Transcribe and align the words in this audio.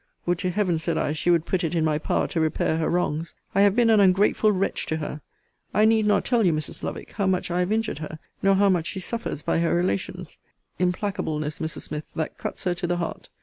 Would 0.25 0.39
to 0.39 0.49
Heaven, 0.49 0.79
said 0.79 0.97
I, 0.97 1.11
she 1.11 1.29
would 1.29 1.45
put 1.45 1.63
it 1.63 1.75
in 1.75 1.85
my 1.85 1.99
power 1.99 2.27
to 2.29 2.39
repair 2.39 2.77
her 2.77 2.89
wrongs! 2.89 3.35
I 3.53 3.61
have 3.61 3.75
been 3.75 3.91
an 3.91 3.99
ungrateful 3.99 4.51
wretch 4.51 4.87
to 4.87 4.97
her. 4.97 5.21
I 5.75 5.85
need 5.85 6.07
not 6.07 6.25
tell 6.25 6.43
you, 6.43 6.51
Mrs. 6.53 6.81
Lovick, 6.81 7.11
how 7.11 7.27
much 7.27 7.51
I 7.51 7.59
have 7.59 7.71
injured 7.71 7.99
her, 7.99 8.17
nor 8.41 8.55
how 8.55 8.67
much 8.67 8.87
she 8.87 8.99
suffers 8.99 9.43
by 9.43 9.59
her 9.59 9.75
relations' 9.75 10.39
implacableness, 10.79 11.59
Mrs. 11.59 11.81
Smith, 11.81 12.05
that 12.15 12.39
cuts 12.39 12.63
her 12.63 12.73
to 12.73 12.87
the 12.87 12.97
heart. 12.97 13.29